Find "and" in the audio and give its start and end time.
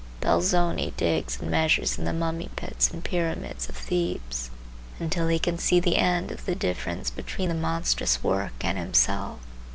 1.39-1.51, 2.89-3.03, 8.61-8.79